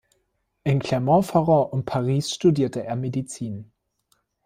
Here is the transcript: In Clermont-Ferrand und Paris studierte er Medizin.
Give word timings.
In 0.63 0.79
Clermont-Ferrand 0.79 1.71
und 1.73 1.85
Paris 1.85 2.33
studierte 2.33 2.83
er 2.83 2.95
Medizin. 2.95 3.71